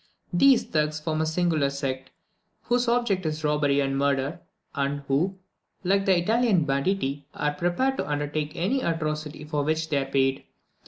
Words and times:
These 0.33 0.63
Thugs 0.63 0.99
form 0.99 1.21
a 1.21 1.27
singular 1.27 1.69
sect, 1.69 2.09
whose 2.63 2.87
object 2.87 3.23
is 3.27 3.43
robbery 3.43 3.81
and 3.81 3.95
murder, 3.95 4.39
and 4.73 5.01
who, 5.01 5.37
like 5.83 6.07
the 6.07 6.17
Italian 6.17 6.65
banditti, 6.65 7.27
are 7.35 7.53
prepared 7.53 7.97
to 7.97 8.09
undertake 8.09 8.53
any 8.55 8.81
atrocity 8.81 9.43
for 9.43 9.61
which 9.61 9.89
they 9.89 9.97
are 9.97 10.05
paid. 10.09 10.43